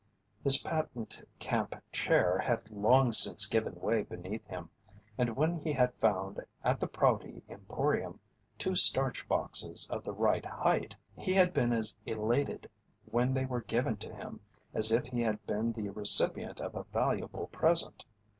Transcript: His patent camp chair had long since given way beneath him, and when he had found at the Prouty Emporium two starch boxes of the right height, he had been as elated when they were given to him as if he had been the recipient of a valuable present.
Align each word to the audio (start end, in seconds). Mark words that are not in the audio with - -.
His 0.43 0.57
patent 0.57 1.21
camp 1.37 1.75
chair 1.91 2.39
had 2.39 2.71
long 2.71 3.11
since 3.11 3.45
given 3.45 3.75
way 3.75 4.01
beneath 4.01 4.47
him, 4.47 4.71
and 5.15 5.35
when 5.35 5.57
he 5.59 5.73
had 5.73 5.93
found 6.01 6.41
at 6.63 6.79
the 6.79 6.87
Prouty 6.87 7.43
Emporium 7.47 8.19
two 8.57 8.75
starch 8.75 9.27
boxes 9.27 9.87
of 9.91 10.03
the 10.03 10.11
right 10.11 10.43
height, 10.43 10.95
he 11.15 11.33
had 11.33 11.53
been 11.53 11.71
as 11.71 11.95
elated 12.07 12.67
when 13.11 13.35
they 13.35 13.45
were 13.45 13.61
given 13.61 13.95
to 13.97 14.11
him 14.11 14.39
as 14.73 14.91
if 14.91 15.05
he 15.05 15.21
had 15.21 15.45
been 15.45 15.71
the 15.73 15.89
recipient 15.91 16.59
of 16.59 16.73
a 16.73 16.85
valuable 16.85 17.45
present. 17.51 18.03